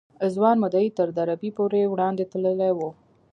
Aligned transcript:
ځوان 0.35 0.57
مدعي 0.63 0.89
تر 0.97 1.07
دربي 1.17 1.49
پورې 1.57 1.81
وړاندې 1.91 2.23
تللی 2.31 2.71
و. 2.77 2.79